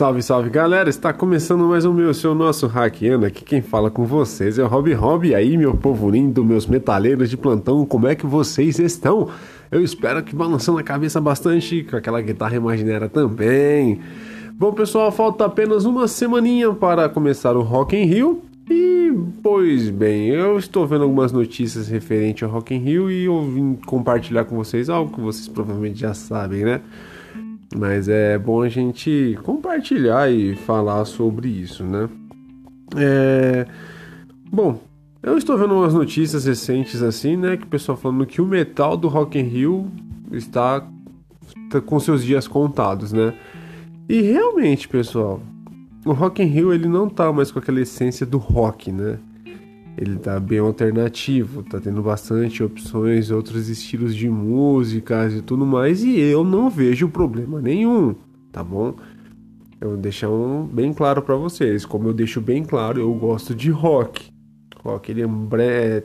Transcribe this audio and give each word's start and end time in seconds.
Salve, 0.00 0.22
salve 0.22 0.48
galera! 0.48 0.88
Está 0.88 1.12
começando 1.12 1.64
mais 1.64 1.84
um 1.84 1.92
meu, 1.92 2.14
seu 2.14 2.34
nosso 2.34 2.66
hackeando. 2.66 3.26
Aqui 3.26 3.44
quem 3.44 3.60
fala 3.60 3.90
com 3.90 4.06
vocês 4.06 4.58
é 4.58 4.64
o 4.64 4.66
Rob 4.66 4.90
Rob. 4.94 5.28
E 5.28 5.34
aí, 5.34 5.58
meu 5.58 5.76
povo 5.76 6.08
lindo, 6.08 6.42
meus 6.42 6.66
metaleiros 6.66 7.28
de 7.28 7.36
plantão, 7.36 7.84
como 7.84 8.08
é 8.08 8.14
que 8.14 8.24
vocês 8.24 8.78
estão? 8.78 9.28
Eu 9.70 9.84
espero 9.84 10.22
que 10.22 10.34
balançando 10.34 10.78
a 10.78 10.82
cabeça 10.82 11.20
bastante, 11.20 11.82
com 11.82 11.96
aquela 11.96 12.22
guitarra 12.22 12.56
imaginária 12.56 13.10
também. 13.10 14.00
Bom, 14.54 14.72
pessoal, 14.72 15.12
falta 15.12 15.44
apenas 15.44 15.84
uma 15.84 16.08
semaninha 16.08 16.72
para 16.72 17.06
começar 17.10 17.54
o 17.54 17.60
Rock 17.60 17.94
in 17.94 18.06
Rio. 18.06 18.42
E, 18.70 19.12
pois 19.42 19.90
bem, 19.90 20.28
eu 20.28 20.56
estou 20.56 20.86
vendo 20.86 21.04
algumas 21.04 21.30
notícias 21.30 21.88
referentes 21.88 22.42
ao 22.42 22.48
Rock 22.48 22.74
in 22.74 22.78
Rio 22.78 23.10
e 23.10 23.26
eu 23.26 23.42
vim 23.42 23.74
compartilhar 23.84 24.46
com 24.46 24.56
vocês 24.56 24.88
algo 24.88 25.12
que 25.12 25.20
vocês 25.20 25.46
provavelmente 25.46 26.00
já 26.00 26.14
sabem, 26.14 26.64
né? 26.64 26.80
Mas 27.76 28.08
é 28.08 28.36
bom 28.38 28.62
a 28.62 28.68
gente 28.68 29.38
compartilhar 29.44 30.30
e 30.30 30.56
falar 30.56 31.04
sobre 31.04 31.48
isso, 31.48 31.84
né? 31.84 32.08
É... 32.96 33.66
Bom, 34.50 34.80
eu 35.22 35.38
estou 35.38 35.56
vendo 35.56 35.74
umas 35.74 35.94
notícias 35.94 36.46
recentes 36.46 37.02
assim, 37.02 37.36
né? 37.36 37.56
Que 37.56 37.64
o 37.64 37.68
pessoal 37.68 37.96
falando 37.96 38.26
que 38.26 38.40
o 38.40 38.46
metal 38.46 38.96
do 38.96 39.06
Rock 39.06 39.38
in 39.38 39.44
Rio 39.44 39.90
está 40.32 40.84
com 41.86 42.00
seus 42.00 42.24
dias 42.24 42.48
contados, 42.48 43.12
né? 43.12 43.34
E 44.08 44.20
realmente, 44.22 44.88
pessoal, 44.88 45.40
o 46.04 46.12
Rock 46.12 46.42
in 46.42 46.46
Rio 46.46 46.72
ele 46.72 46.88
não 46.88 47.08
tá 47.08 47.32
mais 47.32 47.52
com 47.52 47.60
aquela 47.60 47.80
essência 47.80 48.26
do 48.26 48.38
rock, 48.38 48.90
né? 48.90 49.18
Ele 50.00 50.16
tá 50.16 50.40
bem 50.40 50.58
alternativo, 50.58 51.62
tá 51.62 51.78
tendo 51.78 52.02
bastante 52.02 52.62
opções, 52.62 53.30
outros 53.30 53.68
estilos 53.68 54.16
de 54.16 54.30
músicas 54.30 55.34
e 55.34 55.42
tudo 55.42 55.66
mais, 55.66 56.02
e 56.02 56.18
eu 56.18 56.42
não 56.42 56.70
vejo 56.70 57.06
problema 57.10 57.60
nenhum, 57.60 58.14
tá 58.50 58.64
bom? 58.64 58.94
Eu 59.78 59.90
vou 59.90 59.98
deixar 59.98 60.30
um 60.30 60.66
bem 60.66 60.94
claro 60.94 61.20
para 61.20 61.36
vocês, 61.36 61.84
como 61.84 62.08
eu 62.08 62.14
deixo 62.14 62.40
bem 62.40 62.64
claro, 62.64 62.98
eu 62.98 63.12
gosto 63.12 63.54
de 63.54 63.70
rock. 63.70 64.30
Rock 64.82 65.12
ele, 65.12 65.22
é, 65.58 66.02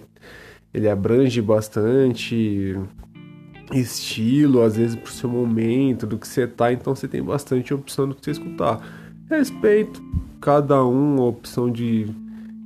ele 0.73 0.89
abrange 0.89 1.41
bastante 1.41 2.77
estilo, 3.71 4.61
às 4.61 4.75
vezes 4.75 4.97
pro 4.97 5.11
seu 5.11 5.29
momento, 5.29 6.05
do 6.05 6.17
que 6.17 6.27
você 6.27 6.45
tá, 6.45 6.73
então 6.73 6.93
você 6.93 7.07
tem 7.07 7.23
bastante 7.23 7.73
opção 7.73 8.09
do 8.09 8.15
que 8.15 8.25
você 8.25 8.31
escutar. 8.31 8.85
Respeito 9.29 10.03
cada 10.41 10.85
um, 10.85 11.21
a 11.21 11.25
opção 11.25 11.71
de 11.71 12.13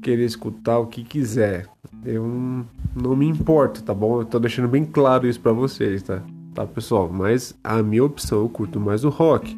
querer 0.01 0.25
escutar 0.25 0.79
o 0.79 0.87
que 0.87 1.03
quiser. 1.03 1.67
Eu 2.05 2.25
não, 2.95 3.15
me 3.15 3.27
importo, 3.27 3.83
tá 3.83 3.93
bom? 3.93 4.21
Eu 4.21 4.25
tô 4.25 4.39
deixando 4.39 4.67
bem 4.67 4.85
claro 4.85 5.27
isso 5.27 5.39
para 5.39 5.51
vocês, 5.51 6.01
tá? 6.01 6.21
Tá, 6.53 6.65
pessoal? 6.65 7.09
Mas 7.11 7.55
a 7.63 7.81
minha 7.83 8.03
opção, 8.03 8.39
eu 8.39 8.49
curto 8.49 8.79
mais 8.79 9.03
o 9.03 9.09
rock. 9.09 9.57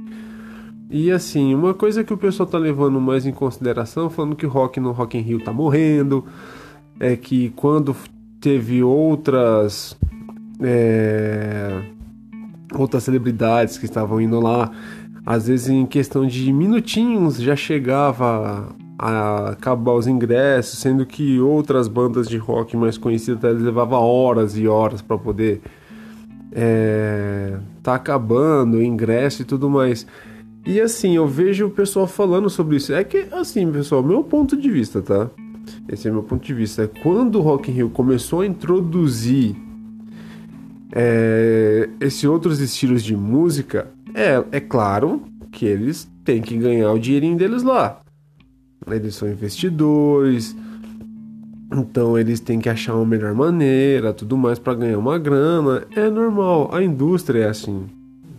E 0.90 1.10
assim, 1.12 1.56
uma 1.56 1.74
coisa 1.74 2.04
que 2.04 2.14
o 2.14 2.18
pessoal 2.18 2.48
tá 2.48 2.58
levando 2.58 3.00
mais 3.00 3.26
em 3.26 3.32
consideração, 3.32 4.10
falando 4.10 4.36
que 4.36 4.46
o 4.46 4.50
rock 4.50 4.80
no 4.80 4.92
Rock 4.92 5.18
in 5.18 5.22
Rio 5.22 5.44
tá 5.44 5.54
morrendo, 5.54 6.26
é 7.00 7.16
que 7.16 7.50
quando 7.52 7.96
teve 8.42 8.84
outras 8.84 9.98
é, 10.62 11.82
outras 12.74 13.04
celebridades 13.04 13.78
que 13.78 13.86
estavam 13.86 14.20
indo 14.20 14.40
lá, 14.40 14.70
às 15.26 15.48
vezes 15.48 15.70
em 15.70 15.86
questão 15.86 16.26
de 16.26 16.52
minutinhos 16.52 17.38
já 17.38 17.56
chegava 17.56 18.76
a 19.02 19.50
acabar 19.50 19.94
os 19.94 20.06
ingressos, 20.06 20.78
sendo 20.78 21.08
que 21.08 21.40
outras 21.40 21.88
bandas 21.88 22.30
de 22.30 22.38
rock 22.38 22.78
mais 22.78 23.00
conhecidas 23.00 23.60
levavam 23.60 24.00
horas 24.00 24.56
e 24.56 24.68
horas 24.68 25.02
para 25.02 25.18
poder 25.18 25.60
é, 26.52 27.58
tá 27.82 27.96
acabando 27.96 28.78
o 28.78 28.84
ingresso 28.84 29.42
e 29.42 29.46
tudo 29.46 29.72
mais. 29.72 30.06
E 30.68 30.80
assim, 30.80 31.16
eu 31.16 31.28
vejo 31.28 31.66
o 31.66 31.72
pessoal 31.72 32.06
falando 32.06 32.48
sobre 32.48 32.76
isso. 32.76 32.94
É 32.94 33.04
que, 33.04 33.26
assim, 33.32 33.72
pessoal, 33.72 34.04
meu 34.04 34.24
ponto 34.24 34.56
de 34.56 34.70
vista, 34.70 35.02
tá? 35.02 35.32
Esse 35.90 36.08
é 36.08 36.12
meu 36.12 36.22
ponto 36.22 36.46
de 36.46 36.54
vista. 36.54 36.88
Quando 37.02 37.40
o 37.40 37.42
Rock 37.42 37.72
in 37.72 37.74
Rio 37.74 37.90
começou 37.90 38.42
a 38.42 38.46
introduzir 38.46 39.56
é, 40.94 41.90
esses 42.00 42.24
outros 42.24 42.60
estilos 42.60 43.04
de 43.04 43.16
música, 43.16 43.90
é, 44.14 44.44
é 44.52 44.60
claro 44.60 45.24
que 45.52 45.66
eles 45.66 46.08
têm 46.24 46.40
que 46.40 46.56
ganhar 46.56 46.92
o 46.92 47.00
dinheirinho 47.00 47.36
deles 47.36 47.64
lá 47.64 48.00
eles 48.90 49.16
são 49.16 49.30
investidores, 49.30 50.56
então 51.72 52.18
eles 52.18 52.40
têm 52.40 52.60
que 52.60 52.68
achar 52.68 52.96
uma 52.96 53.06
melhor 53.06 53.34
maneira, 53.34 54.14
tudo 54.14 54.36
mais 54.36 54.60
para 54.60 54.74
ganhar 54.74 54.98
uma 54.98 55.18
grana. 55.18 55.86
É 55.96 56.10
normal, 56.10 56.70
a 56.74 56.84
indústria 56.84 57.44
é 57.44 57.50
assim, 57.50 57.86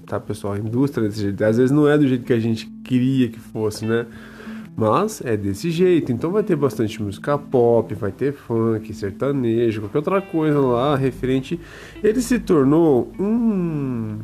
tá 0.07 0.21
pessoal? 0.21 0.55
A 0.55 0.59
indústria 0.59 1.07
é 1.07 1.09
desse 1.09 1.23
jeito. 1.23 1.43
Às 1.43 1.57
vezes 1.57 1.71
não 1.71 1.89
é 1.89 1.97
do 1.97 2.07
jeito 2.07 2.25
que 2.25 2.33
a 2.33 2.41
gente 2.41 2.67
queria 2.85 3.29
que 3.29 3.39
fosse, 3.39 3.87
né? 3.87 4.07
Mas 4.77 5.23
é 5.25 5.37
desse 5.37 5.71
jeito. 5.71 6.13
Então 6.13 6.31
vai 6.31 6.43
ter 6.43 6.57
bastante 6.57 7.03
música 7.03 7.39
pop, 7.39 7.95
vai 7.95 8.11
ter 8.11 8.33
funk, 8.33 8.93
sertanejo, 8.93 9.83
qualquer 9.83 9.99
outra 9.99 10.21
coisa 10.21 10.59
lá 10.59 10.97
referente. 10.97 11.59
Ele 12.03 12.21
se 12.21 12.39
tornou 12.39 13.13
um 13.19 14.19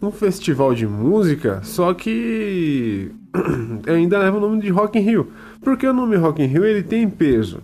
um 0.00 0.10
festival 0.10 0.74
de 0.74 0.86
música, 0.86 1.60
só 1.62 1.94
que 1.94 3.10
ainda 3.86 4.18
leva 4.18 4.36
o 4.36 4.40
nome 4.40 4.60
de 4.60 4.68
Rock 4.68 4.98
in 4.98 5.02
Rio. 5.02 5.32
Porque 5.60 5.86
o 5.86 5.92
nome 5.92 6.16
Rock 6.16 6.42
in 6.42 6.46
Rio 6.46 6.64
ele 6.64 6.82
tem 6.82 7.08
peso, 7.08 7.62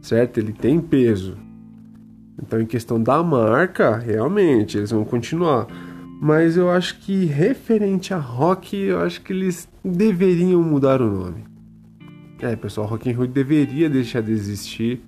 certo? 0.00 0.38
Ele 0.38 0.52
tem 0.52 0.80
peso. 0.80 1.36
Então, 2.42 2.60
em 2.60 2.66
questão 2.66 3.00
da 3.00 3.22
marca, 3.22 3.96
realmente 3.96 4.76
eles 4.76 4.90
vão 4.90 5.04
continuar. 5.04 5.66
Mas 6.20 6.56
eu 6.56 6.70
acho 6.70 6.98
que 7.00 7.24
referente 7.24 8.14
a 8.14 8.18
rock, 8.18 8.76
eu 8.76 9.00
acho 9.00 9.20
que 9.22 9.32
eles 9.32 9.68
deveriam 9.84 10.62
mudar 10.62 11.00
o 11.00 11.10
nome. 11.10 11.44
É, 12.40 12.56
pessoal, 12.56 12.88
Rock 12.88 13.08
in 13.08 13.12
Rio 13.12 13.26
deveria 13.26 13.88
deixar 13.88 14.20
de 14.20 14.32
existir 14.32 15.00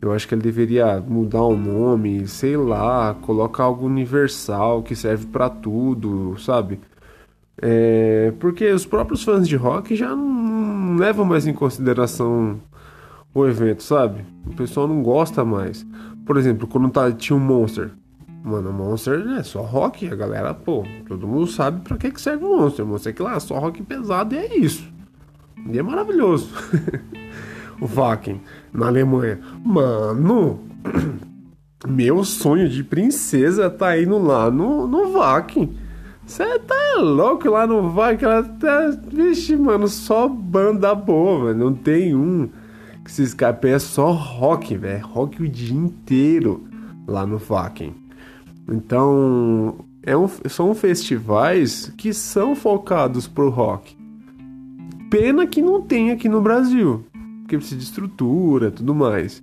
eu 0.00 0.12
acho 0.12 0.28
que 0.28 0.34
ele 0.34 0.42
deveria 0.42 1.00
mudar 1.00 1.42
o 1.42 1.56
nome, 1.56 2.26
sei 2.28 2.56
lá, 2.56 3.14
colocar 3.22 3.64
algo 3.64 3.86
universal 3.86 4.82
que 4.82 4.94
serve 4.94 5.26
para 5.26 5.48
tudo, 5.50 6.36
sabe? 6.38 6.78
É, 7.60 8.32
porque 8.38 8.70
os 8.70 8.86
próprios 8.86 9.24
fãs 9.24 9.48
de 9.48 9.56
rock 9.56 9.96
já 9.96 10.14
não 10.14 10.96
levam 10.96 11.24
mais 11.24 11.46
em 11.46 11.52
consideração 11.52 12.60
o 13.34 13.46
evento, 13.46 13.82
sabe? 13.82 14.24
O 14.46 14.54
pessoal 14.54 14.86
não 14.86 15.02
gosta 15.02 15.44
mais. 15.44 15.84
Por 16.24 16.36
exemplo, 16.36 16.68
quando 16.68 16.90
tá, 16.90 17.10
tinha 17.10 17.36
um 17.36 17.40
Monster. 17.40 17.90
Mano, 18.44 18.72
Monster 18.72 19.26
é 19.38 19.42
só 19.42 19.62
rock, 19.62 20.08
a 20.08 20.14
galera, 20.14 20.54
pô, 20.54 20.84
todo 21.06 21.26
mundo 21.26 21.48
sabe 21.48 21.80
pra 21.80 21.96
que, 21.96 22.10
que 22.10 22.20
serve 22.20 22.44
o 22.44 22.56
Monster. 22.56 22.86
Monster 22.86 23.12
é 23.12 23.16
que 23.16 23.22
lá, 23.22 23.38
só 23.40 23.58
rock 23.58 23.82
pesado 23.82 24.34
e 24.34 24.38
é 24.38 24.56
isso. 24.58 24.88
E 25.66 25.78
é 25.78 25.82
maravilhoso. 25.82 26.48
Wacken, 27.80 28.40
na 28.72 28.86
Alemanha. 28.86 29.38
Mano, 29.64 30.60
meu 31.86 32.24
sonho 32.24 32.68
de 32.68 32.82
princesa 32.82 33.70
tá 33.70 33.98
indo 34.00 34.18
lá 34.18 34.50
no, 34.50 34.86
no 34.86 35.12
Wacken. 35.12 35.76
Você 36.26 36.58
tá 36.60 36.96
louco 36.98 37.48
lá 37.48 37.66
no 37.66 37.90
Wacken? 37.92 38.28
Ela 38.28 38.42
tá... 38.42 38.90
Vixe, 39.10 39.56
mano, 39.56 39.88
só 39.88 40.28
banda 40.28 40.94
boa, 40.94 41.46
velho. 41.46 41.58
Não 41.58 41.74
tem 41.74 42.14
um 42.14 42.48
que 43.04 43.10
se 43.10 43.22
escape. 43.22 43.68
É 43.68 43.78
só 43.78 44.12
rock, 44.12 44.76
velho. 44.76 45.06
Rock 45.06 45.42
o 45.42 45.48
dia 45.48 45.74
inteiro 45.74 46.64
lá 47.06 47.26
no 47.26 47.38
Wacken. 47.38 47.94
Então, 48.70 49.78
é 50.02 50.14
um, 50.14 50.28
são 50.46 50.74
festivais 50.74 51.90
que 51.96 52.12
são 52.12 52.54
focados 52.54 53.26
pro 53.26 53.48
rock. 53.48 53.96
Pena 55.10 55.46
que 55.46 55.62
não 55.62 55.80
tem 55.80 56.10
aqui 56.10 56.28
no 56.28 56.42
Brasil 56.42 57.06
porque 57.48 57.56
precisa 57.56 57.80
de 57.80 57.84
estrutura 57.84 58.70
tudo 58.70 58.94
mais. 58.94 59.42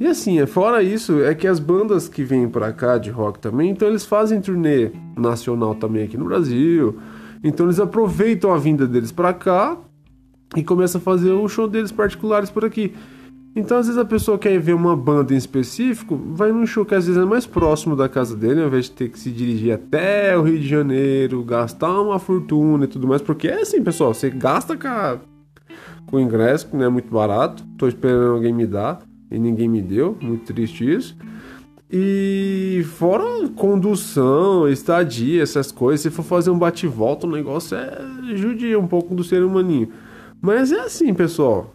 E 0.00 0.06
assim, 0.06 0.40
é, 0.40 0.46
fora 0.46 0.82
isso, 0.82 1.22
é 1.22 1.34
que 1.34 1.46
as 1.46 1.60
bandas 1.60 2.08
que 2.08 2.24
vêm 2.24 2.48
para 2.48 2.72
cá 2.72 2.98
de 2.98 3.10
rock 3.10 3.38
também, 3.38 3.70
então 3.70 3.86
eles 3.86 4.04
fazem 4.04 4.40
turnê 4.40 4.90
nacional 5.16 5.74
também 5.74 6.04
aqui 6.04 6.16
no 6.16 6.24
Brasil. 6.24 6.98
Então 7.42 7.66
eles 7.66 7.78
aproveitam 7.78 8.52
a 8.52 8.58
vinda 8.58 8.86
deles 8.86 9.12
para 9.12 9.32
cá 9.32 9.76
e 10.56 10.64
começam 10.64 11.00
a 11.00 11.02
fazer 11.02 11.30
o 11.30 11.48
show 11.48 11.68
deles 11.68 11.92
particulares 11.92 12.50
por 12.50 12.64
aqui. 12.64 12.92
Então 13.54 13.78
às 13.78 13.86
vezes 13.86 14.00
a 14.00 14.04
pessoa 14.04 14.36
quer 14.36 14.58
ver 14.58 14.74
uma 14.74 14.96
banda 14.96 15.32
em 15.32 15.36
específico, 15.36 16.16
vai 16.16 16.52
num 16.52 16.66
show 16.66 16.84
que 16.84 16.94
às 16.94 17.06
vezes 17.06 17.20
é 17.20 17.24
mais 17.24 17.46
próximo 17.46 17.94
da 17.94 18.08
casa 18.08 18.36
dele, 18.36 18.60
ao 18.60 18.66
invés 18.66 18.86
de 18.86 18.92
ter 18.92 19.08
que 19.10 19.18
se 19.18 19.30
dirigir 19.30 19.72
até 19.72 20.36
o 20.36 20.42
Rio 20.42 20.58
de 20.58 20.66
Janeiro, 20.66 21.42
gastar 21.44 22.00
uma 22.00 22.18
fortuna 22.18 22.84
e 22.84 22.88
tudo 22.88 23.06
mais, 23.06 23.22
porque 23.22 23.48
é 23.48 23.62
assim, 23.62 23.82
pessoal, 23.82 24.12
você 24.14 24.28
gasta 24.28 24.76
com 24.76 24.88
a 24.88 25.18
com 26.10 26.18
ingresso, 26.18 26.68
que 26.68 26.76
não 26.76 26.84
é 26.84 26.88
muito 26.88 27.12
barato. 27.12 27.64
Tô 27.76 27.86
esperando 27.86 28.34
alguém 28.34 28.52
me 28.52 28.66
dar 28.66 29.00
e 29.30 29.38
ninguém 29.38 29.68
me 29.68 29.82
deu, 29.82 30.16
muito 30.20 30.52
triste 30.52 30.90
isso. 30.90 31.16
E 31.90 32.84
fora 32.96 33.24
condução, 33.56 34.68
estadia, 34.68 35.42
essas 35.42 35.72
coisas, 35.72 36.00
se 36.00 36.10
for 36.10 36.22
fazer 36.22 36.50
um 36.50 36.58
bate-volta, 36.58 37.26
o 37.26 37.30
negócio 37.30 37.76
é 37.76 38.36
judia 38.36 38.78
um 38.78 38.86
pouco 38.86 39.14
do 39.14 39.24
ser 39.24 39.42
humaninho. 39.42 39.90
Mas 40.40 40.70
é 40.70 40.80
assim, 40.80 41.14
pessoal. 41.14 41.74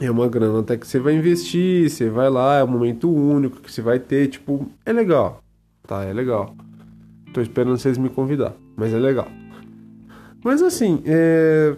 É 0.00 0.10
uma 0.10 0.26
grana 0.28 0.60
até 0.60 0.76
que 0.78 0.86
você 0.86 0.98
vai 0.98 1.14
investir, 1.14 1.90
você 1.90 2.08
vai 2.08 2.30
lá, 2.30 2.58
é 2.58 2.64
um 2.64 2.68
momento 2.68 3.12
único 3.12 3.60
que 3.60 3.70
você 3.70 3.82
vai 3.82 3.98
ter, 3.98 4.28
tipo, 4.28 4.66
é 4.86 4.92
legal. 4.92 5.42
Tá, 5.86 6.02
é 6.04 6.12
legal. 6.12 6.54
Tô 7.34 7.42
esperando 7.42 7.76
vocês 7.76 7.98
me 7.98 8.08
convidar, 8.08 8.54
mas 8.76 8.94
é 8.94 8.98
legal. 8.98 9.28
Mas 10.42 10.62
assim, 10.62 11.02
é... 11.04 11.76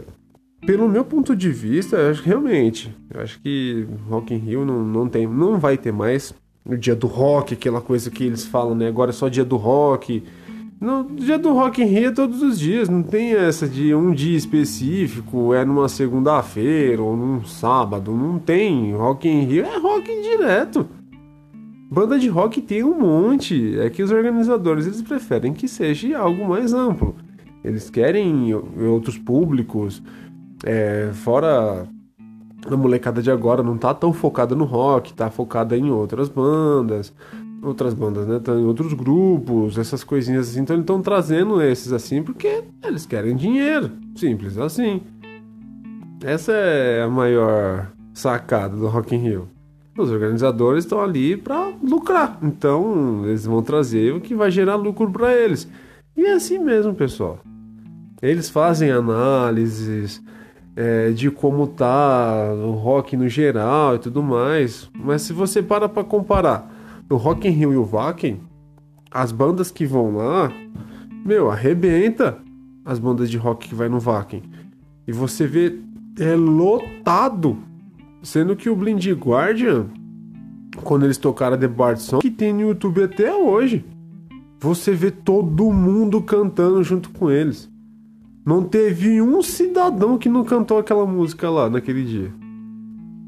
pelo 0.65 0.89
meu 0.89 1.05
ponto 1.05 1.35
de 1.35 1.51
vista, 1.51 1.97
eu 1.97 2.11
acho 2.11 2.23
que 2.23 2.29
realmente, 2.29 2.95
eu 3.13 3.21
acho 3.21 3.41
que 3.41 3.87
Rock 4.09 4.33
in 4.33 4.39
Rio 4.39 4.65
não, 4.65 4.85
não 4.85 5.09
tem, 5.09 5.27
não 5.27 5.59
vai 5.59 5.77
ter 5.77 5.93
mais 5.93 6.33
no 6.65 6.79
dia 6.79 6.95
do 6.95 7.09
rock, 7.09 7.55
aquela 7.55 7.81
coisa 7.81 8.11
que 8.11 8.25
eles 8.25 8.47
falam, 8.47 8.75
né? 8.75 8.87
Agora 8.87 9.11
é 9.11 9.13
só 9.13 9.29
dia 9.29 9.45
do 9.45 9.57
rock. 9.57 10.23
No 10.81 11.05
dia 11.05 11.39
do 11.39 11.53
Rock 11.53 11.81
in 11.81 11.87
Rio 11.87 12.09
é 12.09 12.11
todos 12.11 12.43
os 12.43 12.59
dias, 12.59 12.89
não 12.89 13.03
tem 13.03 13.35
essa 13.35 13.69
de 13.69 13.95
um 13.95 14.13
dia 14.13 14.37
específico, 14.37 15.55
é 15.55 15.65
numa 15.65 15.89
segunda-feira 15.89 17.01
ou 17.01 17.17
num 17.17 17.45
sábado, 17.45 18.13
não 18.13 18.39
tem. 18.39 18.93
Rock 18.93 19.29
in 19.29 19.45
Rio 19.45 19.65
é 19.65 19.79
rock 19.79 20.11
direto. 20.23 20.89
Banda 21.91 22.19
de 22.19 22.29
rock 22.29 22.61
tem 22.61 22.83
um 22.83 22.99
monte, 22.99 23.79
é 23.79 23.91
que 23.91 24.03
os 24.03 24.11
organizadores 24.11 24.87
eles 24.87 25.03
preferem 25.03 25.53
que 25.53 25.69
seja 25.69 26.19
algo 26.19 26.49
mais 26.49 26.73
amplo. 26.73 27.15
Eles 27.63 27.89
querem 27.89 28.53
outros 28.55 29.19
públicos, 29.19 30.03
é, 30.65 31.11
fora 31.13 31.87
a 32.71 32.77
molecada 32.77 33.21
de 33.21 33.31
agora 33.31 33.63
não 33.63 33.77
tá 33.77 33.93
tão 33.93 34.13
focada 34.13 34.55
no 34.55 34.65
rock, 34.65 35.13
tá 35.13 35.31
focada 35.31 35.77
em 35.77 35.91
outras 35.91 36.29
bandas, 36.29 37.13
outras 37.63 37.95
bandas, 37.95 38.27
né? 38.27 38.39
Tá 38.39 38.53
em 38.53 38.65
outros 38.65 38.93
grupos, 38.93 39.79
essas 39.79 40.05
coisinhas 40.05 40.49
assim. 40.49 40.61
Então 40.61 40.77
eles 40.77 40.85
estão 40.85 41.03
trazendo 41.03 41.61
esses 41.61 41.93
assim 41.93 42.23
porque 42.23 42.63
eles 42.83 43.07
querem 43.07 43.35
dinheiro, 43.35 43.91
simples 44.15 44.59
assim. 44.59 45.03
Essa 46.23 46.53
é 46.53 47.03
a 47.03 47.09
maior 47.09 47.91
sacada 48.15 48.77
do 48.77 48.87
Rock 48.87 49.15
in 49.15 49.19
Rio. 49.19 49.49
Os 49.99 50.11
organizadores 50.11 50.85
estão 50.85 51.03
ali 51.03 51.37
para 51.37 51.73
lucrar, 51.83 52.39
então 52.43 53.23
eles 53.27 53.45
vão 53.45 53.63
trazer 53.63 54.15
o 54.15 54.21
que 54.21 54.35
vai 54.35 54.51
gerar 54.51 54.77
lucro 54.77 55.11
para 55.11 55.35
eles. 55.35 55.69
E 56.17 56.25
é 56.25 56.33
assim 56.33 56.59
mesmo, 56.59 56.95
pessoal. 56.95 57.41
Eles 58.23 58.49
fazem 58.49 58.91
análises 58.91 60.23
é, 60.75 61.11
de 61.11 61.31
como 61.31 61.67
tá 61.67 62.53
o 62.55 62.73
rock 62.73 63.17
no 63.17 63.29
geral 63.29 63.97
e 63.97 63.99
tudo 63.99 64.23
mais, 64.23 64.91
mas 64.95 65.23
se 65.23 65.33
você 65.33 65.63
para 65.63 65.89
para 65.89 66.05
comparar 66.05 66.71
o 67.11 67.17
Rock 67.17 67.47
in 67.47 67.51
Rio 67.51 67.73
e 67.73 67.77
o 67.77 67.85
Wacken, 67.85 68.41
as 69.11 69.33
bandas 69.33 69.71
que 69.71 69.85
vão 69.85 70.17
lá, 70.17 70.51
meu, 71.25 71.51
arrebenta 71.51 72.39
as 72.85 72.99
bandas 72.99 73.31
de 73.31 73.37
rock 73.37 73.69
que 73.69 73.75
vai 73.75 73.89
no 73.89 74.01
Wacken. 74.01 74.43
E 75.07 75.13
você 75.13 75.47
vê 75.47 75.79
é 76.19 76.35
lotado 76.35 77.59
Sendo 78.23 78.55
que 78.55 78.71
o 78.71 78.77
Blind 78.77 79.05
Guardian, 79.15 79.87
quando 80.85 81.05
eles 81.05 81.19
tocaram 81.19 81.59
The 81.59 81.67
Bard 81.67 82.01
Song, 82.01 82.23
que 82.23 82.31
tem 82.31 82.53
no 82.53 82.61
YouTube 82.61 83.03
até 83.03 83.35
hoje, 83.35 83.85
você 84.61 84.93
vê 84.93 85.11
todo 85.11 85.73
mundo 85.73 86.23
cantando 86.23 86.85
junto 86.85 87.11
com 87.11 87.29
eles. 87.29 87.69
Não 88.45 88.65
teve 88.65 89.23
um 89.23 89.41
cidadão 89.41 90.19
que 90.19 90.29
não 90.29 90.45
cantou 90.45 90.79
aquela 90.79 91.07
música 91.07 91.49
lá 91.49 91.71
naquele 91.71 92.05
dia. 92.05 92.33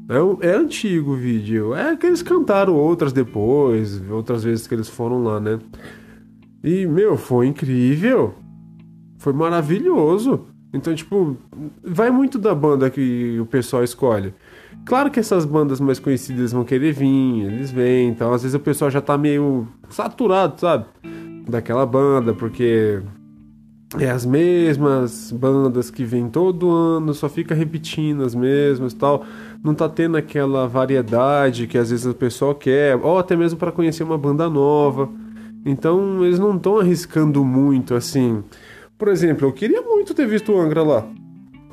É, 0.09 0.47
é 0.49 0.55
antigo 0.55 1.13
o 1.13 1.15
vídeo. 1.15 1.73
É 1.73 1.95
que 1.95 2.05
eles 2.05 2.21
cantaram 2.21 2.75
outras 2.75 3.13
depois, 3.13 4.01
outras 4.09 4.43
vezes 4.43 4.67
que 4.67 4.73
eles 4.73 4.89
foram 4.89 5.23
lá, 5.23 5.39
né? 5.39 5.59
E, 6.63 6.85
meu, 6.85 7.17
foi 7.17 7.47
incrível. 7.47 8.35
Foi 9.17 9.33
maravilhoso. 9.33 10.47
Então, 10.73 10.93
tipo, 10.93 11.37
vai 11.81 12.11
muito 12.11 12.37
da 12.37 12.53
banda 12.53 12.89
que 12.89 13.39
o 13.39 13.45
pessoal 13.45 13.83
escolhe. 13.83 14.33
Claro 14.85 15.09
que 15.09 15.19
essas 15.19 15.45
bandas 15.45 15.79
mais 15.79 15.99
conhecidas 15.99 16.51
vão 16.51 16.65
querer 16.65 16.91
vir, 16.91 17.45
eles 17.45 17.71
vêm, 17.71 18.09
então 18.09 18.33
às 18.33 18.43
vezes 18.43 18.55
o 18.55 18.59
pessoal 18.59 18.91
já 18.91 18.99
tá 18.99 19.17
meio 19.17 19.67
saturado, 19.89 20.59
sabe? 20.59 20.85
Daquela 21.47 21.85
banda, 21.85 22.33
porque 22.33 23.01
é 23.99 24.09
as 24.09 24.25
mesmas 24.25 25.31
bandas 25.31 25.89
que 25.89 26.03
vêm 26.03 26.29
todo 26.29 26.69
ano, 26.69 27.13
só 27.13 27.29
fica 27.29 27.55
repetindo 27.55 28.23
as 28.23 28.35
mesmas 28.35 28.93
tal. 28.93 29.25
Não 29.63 29.73
tá 29.73 29.87
tendo 29.87 30.17
aquela 30.17 30.67
variedade 30.67 31.67
que 31.67 31.77
às 31.77 31.89
vezes 31.89 32.05
o 32.05 32.13
pessoal 32.13 32.53
quer, 32.53 32.95
ou 32.95 33.17
até 33.17 33.35
mesmo 33.35 33.57
para 33.57 33.71
conhecer 33.71 34.03
uma 34.03 34.17
banda 34.17 34.49
nova. 34.49 35.09
Então 35.65 36.23
eles 36.23 36.39
não 36.39 36.55
estão 36.55 36.79
arriscando 36.79 37.43
muito 37.43 37.95
assim. 37.95 38.43
Por 38.97 39.07
exemplo, 39.07 39.47
eu 39.47 39.53
queria 39.53 39.81
muito 39.81 40.13
ter 40.13 40.27
visto 40.27 40.51
o 40.51 40.59
Angra 40.59 40.83
lá. 40.83 41.07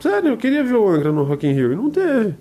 Sério, 0.01 0.31
eu 0.31 0.37
queria 0.37 0.65
ver 0.65 0.75
o 0.75 0.89
Angra 0.89 1.13
no 1.13 1.25
Rock 1.25 1.47
in 1.47 1.53
Rio 1.53 1.73
e 1.73 1.77
não 1.77 1.91
teve 1.91 2.35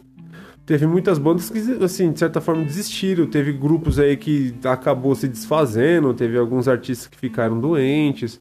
teve 0.66 0.88
muitas 0.88 1.18
bandas 1.18 1.50
que, 1.50 1.60
assim, 1.84 2.14
de 2.14 2.20
certa 2.20 2.40
forma 2.40 2.64
desistiram. 2.64 3.26
Teve 3.26 3.52
grupos 3.52 4.00
aí 4.00 4.16
que 4.16 4.54
acabou 4.64 5.14
se 5.16 5.28
desfazendo, 5.28 6.14
teve 6.14 6.38
alguns 6.38 6.68
artistas 6.68 7.08
que 7.08 7.18
ficaram 7.18 7.60
doentes, 7.60 8.40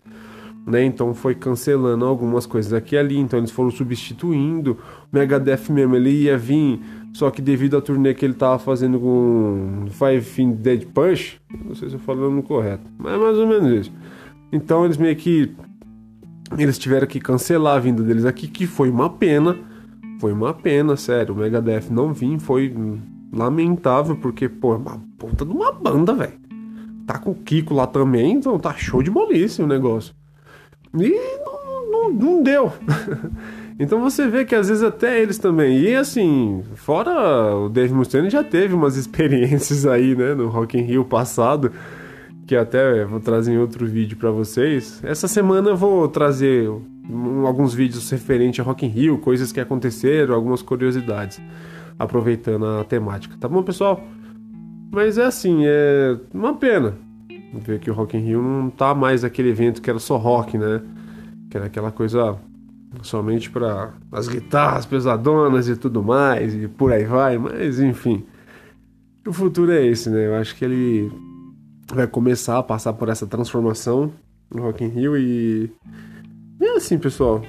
né? 0.66 0.84
Então 0.84 1.14
foi 1.14 1.34
cancelando 1.34 2.04
algumas 2.04 2.46
coisas 2.46 2.72
aqui 2.72 2.94
e 2.94 2.98
ali, 2.98 3.18
então 3.18 3.38
eles 3.38 3.50
foram 3.50 3.70
substituindo. 3.70 4.78
O 5.12 5.16
Megadeth 5.16 5.70
mesmo, 5.70 5.96
ele 5.96 6.10
ia 6.10 6.36
vir, 6.36 6.80
só 7.12 7.30
que 7.30 7.42
devido 7.42 7.76
à 7.76 7.80
turnê 7.80 8.14
que 8.14 8.24
ele 8.24 8.34
tava 8.34 8.58
fazendo 8.58 8.98
com 8.98 9.86
Five 9.90 10.22
Finger 10.22 10.56
Dead 10.56 10.86
Punch, 10.86 11.40
não 11.64 11.74
sei 11.74 11.88
se 11.88 11.96
eu 11.96 12.00
falando 12.00 12.42
correto, 12.42 12.84
mas 12.98 13.14
é 13.14 13.18
mais 13.18 13.36
ou 13.36 13.46
menos 13.46 13.86
isso. 13.86 13.92
Então 14.52 14.84
eles 14.84 14.96
meio 14.96 15.16
que 15.16 15.54
eles 16.58 16.78
tiveram 16.78 17.06
que 17.06 17.20
cancelar 17.20 17.76
a 17.76 17.80
vinda 17.80 18.02
deles 18.02 18.24
aqui, 18.24 18.48
que 18.48 18.66
foi 18.66 18.90
uma 18.90 19.08
pena 19.08 19.56
foi 20.20 20.32
uma 20.32 20.52
pena, 20.52 20.96
sério. 20.96 21.34
O 21.34 21.38
Megadeth 21.38 21.90
não 21.90 22.12
vir 22.12 22.38
foi 22.38 22.74
lamentável, 23.32 24.14
porque, 24.16 24.50
pô, 24.50 24.74
é 24.74 24.76
uma 24.76 25.02
puta 25.18 25.46
de 25.46 25.50
uma 25.50 25.72
banda, 25.72 26.12
velho. 26.12 26.38
Tá 27.06 27.18
com 27.18 27.30
o 27.30 27.34
Kiko 27.34 27.72
lá 27.72 27.86
também, 27.86 28.34
então 28.34 28.58
tá 28.58 28.74
show 28.74 29.02
de 29.02 29.10
bolice 29.10 29.62
o 29.62 29.66
negócio. 29.66 30.14
E 30.94 31.14
não, 31.44 31.90
não, 31.90 32.10
não 32.10 32.42
deu. 32.42 32.72
então 33.78 34.00
você 34.00 34.26
vê 34.26 34.44
que 34.44 34.54
às 34.54 34.68
vezes 34.68 34.82
até 34.82 35.20
eles 35.20 35.38
também. 35.38 35.78
E 35.78 35.94
assim, 35.94 36.62
fora 36.74 37.56
o 37.56 37.68
Dave 37.68 37.94
Mustaine 37.94 38.30
já 38.30 38.42
teve 38.42 38.74
umas 38.74 38.96
experiências 38.98 39.86
aí, 39.86 40.14
né, 40.16 40.34
no 40.34 40.48
Rock 40.48 40.78
in 40.78 40.82
Rio 40.82 41.04
passado, 41.04 41.72
que 42.46 42.56
até 42.56 43.04
vou 43.04 43.20
trazer 43.20 43.52
em 43.52 43.58
outro 43.58 43.86
vídeo 43.86 44.16
para 44.16 44.30
vocês. 44.30 45.00
Essa 45.04 45.28
semana 45.28 45.70
eu 45.70 45.76
vou 45.76 46.08
trazer 46.08 46.68
alguns 47.46 47.74
vídeos 47.74 48.08
referentes 48.10 48.60
a 48.60 48.62
Rock 48.62 48.84
in 48.84 48.88
Rio, 48.88 49.18
coisas 49.18 49.52
que 49.52 49.60
aconteceram, 49.60 50.34
algumas 50.34 50.62
curiosidades, 50.62 51.40
aproveitando 51.98 52.66
a 52.66 52.84
temática, 52.84 53.36
tá 53.38 53.48
bom, 53.48 53.62
pessoal? 53.62 54.02
Mas 54.92 55.18
é 55.18 55.24
assim, 55.24 55.62
é 55.64 56.16
uma 56.34 56.54
pena 56.54 56.96
ver 57.52 57.80
que 57.80 57.90
o 57.90 57.94
Rock 57.94 58.16
in 58.16 58.20
Rio 58.20 58.42
não 58.42 58.70
tá 58.70 58.94
mais 58.94 59.24
aquele 59.24 59.50
evento 59.50 59.82
que 59.82 59.90
era 59.90 59.98
só 59.98 60.16
rock, 60.16 60.56
né? 60.56 60.82
Que 61.50 61.56
era 61.56 61.66
aquela 61.66 61.90
coisa 61.90 62.38
somente 63.02 63.50
para 63.50 63.92
as 64.12 64.28
guitarras 64.28 64.86
pesadonas 64.86 65.68
e 65.68 65.76
tudo 65.76 66.02
mais, 66.02 66.54
e 66.54 66.68
por 66.68 66.92
aí 66.92 67.04
vai, 67.04 67.38
mas 67.38 67.80
enfim. 67.80 68.24
O 69.26 69.32
futuro 69.32 69.70
é 69.70 69.84
esse, 69.84 70.10
né? 70.10 70.26
Eu 70.26 70.34
acho 70.34 70.56
que 70.56 70.64
ele 70.64 71.10
vai 71.92 72.06
começar 72.06 72.58
a 72.58 72.62
passar 72.62 72.92
por 72.92 73.08
essa 73.08 73.26
transformação 73.26 74.12
no 74.52 74.62
Rock 74.62 74.84
in 74.84 74.88
Rio 74.88 75.16
e 75.16 75.70
é 76.60 76.76
assim, 76.76 76.98
pessoal. 76.98 77.42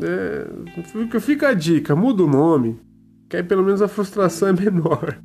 É, 0.00 1.20
fica 1.20 1.48
a 1.48 1.54
dica, 1.54 1.94
muda 1.94 2.24
o 2.24 2.26
nome, 2.26 2.80
que 3.28 3.36
aí 3.36 3.42
pelo 3.42 3.62
menos 3.62 3.82
a 3.82 3.88
frustração 3.88 4.48
é 4.48 4.52
menor 4.58 5.18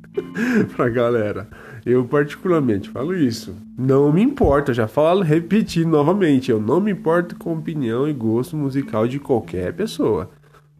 pra 0.76 0.88
galera. 0.88 1.48
Eu 1.84 2.04
particularmente 2.04 2.88
falo 2.90 3.14
isso. 3.14 3.54
Não 3.78 4.12
me 4.12 4.22
importa, 4.22 4.74
já 4.74 4.86
falo, 4.86 5.22
repetir 5.22 5.86
novamente, 5.86 6.50
eu 6.50 6.60
não 6.60 6.80
me 6.80 6.92
importo 6.92 7.36
com 7.36 7.56
opinião 7.56 8.08
e 8.08 8.12
gosto 8.12 8.56
musical 8.56 9.06
de 9.08 9.18
qualquer 9.18 9.72
pessoa, 9.72 10.30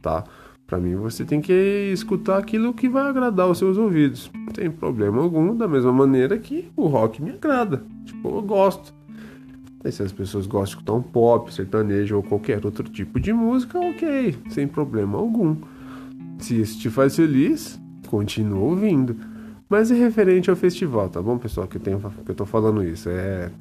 tá? 0.02 0.24
Para 0.66 0.78
mim 0.78 0.94
você 0.94 1.24
tem 1.24 1.40
que 1.40 1.90
escutar 1.92 2.38
aquilo 2.38 2.72
que 2.72 2.88
vai 2.88 3.08
agradar 3.08 3.48
os 3.48 3.58
seus 3.58 3.76
ouvidos. 3.76 4.30
Não 4.32 4.52
tem 4.52 4.70
problema 4.70 5.20
algum, 5.20 5.56
da 5.56 5.66
mesma 5.66 5.92
maneira 5.92 6.38
que 6.38 6.70
o 6.76 6.86
rock 6.86 7.20
me 7.20 7.30
agrada. 7.30 7.82
Tipo, 8.04 8.28
eu 8.28 8.42
gosto. 8.42 8.94
E 9.84 9.90
se 9.90 10.02
as 10.02 10.12
pessoas 10.12 10.46
gostam 10.46 10.64
de 10.64 10.70
escutar 10.70 10.92
um 10.92 11.02
pop, 11.02 11.52
sertanejo 11.52 12.14
ou 12.16 12.22
qualquer 12.22 12.64
outro 12.64 12.88
tipo 12.88 13.18
de 13.18 13.32
música, 13.32 13.80
ok, 13.80 14.36
sem 14.50 14.68
problema 14.68 15.18
algum. 15.18 15.56
Se 16.38 16.60
isso 16.60 16.78
te 16.78 16.88
faz 16.88 17.16
feliz, 17.16 17.80
continua 18.06 18.60
ouvindo. 18.60 19.16
Mas 19.70 19.88
é 19.92 19.94
referente 19.94 20.50
ao 20.50 20.56
festival, 20.56 21.08
tá 21.08 21.22
bom, 21.22 21.38
pessoal? 21.38 21.68
Que 21.68 21.76
eu, 21.76 21.80
tenho, 21.80 22.00
que 22.24 22.30
eu 22.32 22.34
tô 22.34 22.44
falando 22.44 22.82
isso. 22.82 23.08
É. 23.08 23.52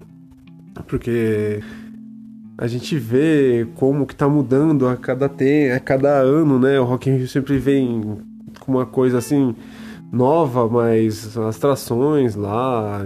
Porque 0.88 1.62
a 2.58 2.66
gente 2.66 2.98
vê 2.98 3.68
como 3.76 4.08
que 4.08 4.16
tá 4.16 4.28
mudando 4.28 4.88
a 4.88 4.98
cada, 4.98 5.30
te... 5.30 5.70
a 5.70 5.80
cada 5.80 6.10
ano, 6.10 6.58
né? 6.58 6.80
O 6.80 6.84
Rock 6.84 7.12
in 7.12 7.18
Rio 7.18 7.28
sempre 7.28 7.60
vem 7.60 8.18
com 8.60 8.72
uma 8.72 8.88
coisa 8.88 9.20
assim 9.20 9.56
nova, 10.12 10.68
mas 10.68 11.38
as 11.38 11.58
atrações 11.58 12.36
lá 12.36 13.06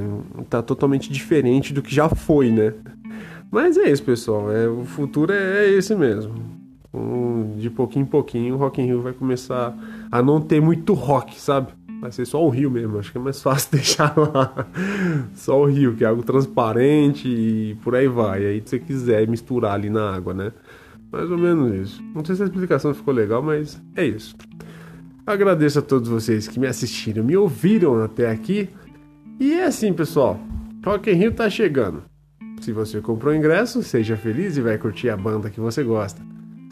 tá 0.50 0.62
totalmente 0.62 1.12
diferente 1.12 1.74
do 1.74 1.82
que 1.82 1.94
já 1.94 2.08
foi, 2.08 2.52
né? 2.52 2.74
Mas 3.52 3.76
é 3.76 3.92
isso, 3.92 4.04
pessoal. 4.04 4.50
É, 4.50 4.66
o 4.70 4.86
futuro 4.86 5.34
é, 5.34 5.66
é 5.66 5.70
esse 5.72 5.94
mesmo. 5.94 6.34
Um, 6.94 7.58
de 7.58 7.70
pouquinho 7.70 8.04
em 8.04 8.08
pouquinho 8.08 8.56
o 8.56 8.58
Rock 8.58 8.82
in 8.82 8.86
Rio 8.86 9.02
vai 9.02 9.12
começar 9.12 9.76
a 10.10 10.22
não 10.22 10.40
ter 10.40 10.62
muito 10.62 10.94
rock, 10.94 11.38
sabe? 11.38 11.74
Vai 12.04 12.12
ser 12.12 12.26
só 12.26 12.46
o 12.46 12.50
Rio 12.50 12.70
mesmo. 12.70 13.00
Acho 13.00 13.14
que 13.14 13.18
é 13.18 13.22
mais 13.22 13.42
fácil 13.42 13.72
deixar 13.80 14.14
lá. 14.18 14.68
Só 15.34 15.62
o 15.62 15.66
Rio, 15.66 15.96
que 15.96 16.04
é 16.04 16.08
algo 16.08 16.22
transparente 16.22 17.30
e 17.30 17.76
por 17.82 17.96
aí 17.96 18.10
vai. 18.10 18.46
Aí, 18.46 18.62
se 18.66 18.72
você 18.72 18.80
quiser 18.80 19.26
misturar 19.26 19.76
ali 19.76 19.90
na 19.90 20.14
água, 20.14 20.34
né? 20.34 20.52
Mais 21.10 21.32
ou 21.32 21.38
menos 21.38 21.74
isso. 21.74 22.04
Não 22.14 22.26
sei 22.26 22.36
se 22.36 22.42
a 22.42 22.46
explicação 22.46 22.94
ficou 22.94 23.14
legal, 23.14 23.42
mas 23.42 23.82
é 23.96 24.06
isso. 24.06 24.36
Agradeço 25.26 25.80
a 25.80 25.82
todos 25.82 26.10
vocês 26.10 26.46
que 26.46 26.60
me 26.60 26.68
assistiram, 26.68 27.24
me 27.24 27.38
ouviram 27.38 28.04
até 28.04 28.30
aqui. 28.30 28.68
E 29.40 29.54
é 29.54 29.64
assim, 29.64 29.94
pessoal. 29.94 30.38
Rock 30.86 31.10
in 31.10 31.14
Rio 31.14 31.32
tá 31.32 31.50
chegando. 31.50 32.04
Se 32.60 32.74
você 32.74 33.00
comprou 33.00 33.34
ingresso, 33.34 33.82
seja 33.82 34.18
feliz 34.18 34.58
e 34.58 34.62
vai 34.62 34.78
curtir 34.78 35.10
a 35.10 35.16
banda 35.16 35.50
que 35.50 35.62
você 35.62 35.82
gosta. 35.84 36.22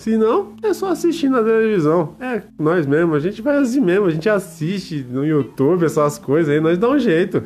Se 0.01 0.17
não, 0.17 0.53
é 0.63 0.73
só 0.73 0.89
assistir 0.89 1.29
na 1.29 1.43
televisão. 1.43 2.15
É, 2.19 2.41
nós 2.57 2.87
mesmo, 2.87 3.13
a 3.13 3.19
gente 3.19 3.39
vai 3.39 3.57
assim 3.57 3.79
mesmo, 3.79 4.07
a 4.07 4.09
gente 4.09 4.27
assiste 4.27 5.05
no 5.07 5.23
YouTube 5.23 5.85
essas 5.85 6.17
coisas 6.17 6.51
aí, 6.51 6.59
nós 6.59 6.75
dá 6.79 6.89
um 6.89 6.97
jeito. 6.97 7.43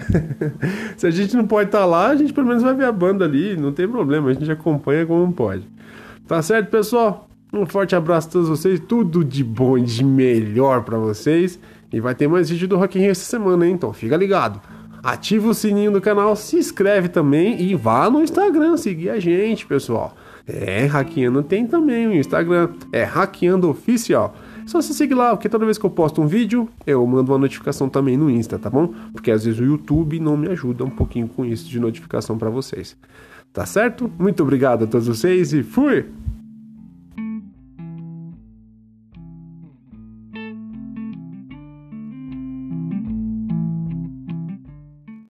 Se 0.96 1.06
a 1.06 1.12
gente 1.12 1.36
não 1.36 1.46
pode 1.46 1.68
estar 1.68 1.80
tá 1.80 1.86
lá, 1.86 2.12
a 2.12 2.16
gente 2.16 2.32
pelo 2.32 2.48
menos 2.48 2.64
vai 2.64 2.74
ver 2.74 2.86
a 2.86 2.94
banda 2.94 3.26
ali, 3.26 3.58
não 3.58 3.74
tem 3.74 3.86
problema, 3.86 4.30
a 4.30 4.34
gente 4.34 4.50
acompanha 4.50 5.06
como 5.06 5.34
pode. 5.34 5.68
Tá 6.26 6.42
certo, 6.42 6.70
pessoal? 6.70 7.28
Um 7.52 7.66
forte 7.66 7.94
abraço 7.94 8.30
a 8.30 8.32
todos 8.32 8.48
vocês, 8.48 8.80
tudo 8.80 9.22
de 9.22 9.44
bom 9.44 9.78
e 9.78 9.82
de 9.82 10.06
melhor 10.06 10.86
para 10.86 10.98
vocês. 10.98 11.60
E 11.92 12.00
vai 12.00 12.16
ter 12.16 12.30
mais 12.30 12.50
vídeo 12.50 12.70
do 12.70 12.78
Rock 12.78 12.98
in 12.98 13.02
Rio 13.02 13.12
essa 13.12 13.26
semana, 13.26 13.68
hein? 13.68 13.74
Então 13.74 13.92
fica 13.92 14.16
ligado. 14.16 14.62
Ativa 15.04 15.50
o 15.50 15.54
sininho 15.54 15.92
do 15.92 16.00
canal, 16.00 16.34
se 16.38 16.56
inscreve 16.56 17.10
também 17.10 17.62
e 17.62 17.76
vá 17.76 18.10
no 18.10 18.22
Instagram 18.22 18.78
seguir 18.78 19.10
a 19.10 19.20
gente, 19.20 19.66
pessoal. 19.66 20.16
É, 20.48 20.86
Hackeando 20.86 21.42
tem 21.42 21.66
também 21.66 22.08
o 22.08 22.14
Instagram, 22.14 22.70
é 22.92 23.04
Hackeando 23.04 23.70
Oficial. 23.70 24.36
Só 24.66 24.82
você 24.82 24.94
seguir 24.94 25.14
lá, 25.14 25.36
porque 25.36 25.50
toda 25.50 25.66
vez 25.66 25.78
que 25.78 25.86
eu 25.86 25.90
posto 25.90 26.22
um 26.22 26.28
vídeo, 26.28 26.68
eu 26.86 27.06
mando 27.06 27.32
uma 27.32 27.38
notificação 27.38 27.88
também 27.88 28.18
no 28.18 28.30
Insta, 28.30 28.58
tá 28.58 28.70
bom? 28.70 28.94
Porque 29.12 29.32
às 29.32 29.46
vezes 29.46 29.60
o 29.60 29.64
YouTube 29.64 30.20
não 30.20 30.36
me 30.36 30.48
ajuda 30.50 30.84
um 30.84 30.90
pouquinho 30.90 31.28
com 31.28 31.46
isso 31.46 31.68
de 31.70 31.80
notificação 31.80 32.38
para 32.38 32.50
vocês. 32.50 32.96
Tá 33.54 33.66
certo? 33.66 34.12
Muito 34.20 34.44
obrigado 34.44 34.84
a 34.84 34.88
todos 34.88 35.08
vocês 35.08 35.54
e 35.54 35.64
fui! 35.64 36.06